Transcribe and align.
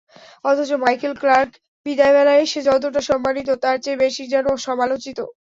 অথচ 0.45 0.69
Michael 0.83 1.13
Clarke 1.21 1.51
বিদায়বেলায় 1.85 2.43
এসে 2.45 2.59
যতটা 2.67 3.01
সম্মানিত, 3.09 3.49
তার 3.63 3.77
চেয়ে 3.83 4.01
বেশি 4.03 4.23
যেন 4.33 4.45
সমালোচিত। 4.65 5.19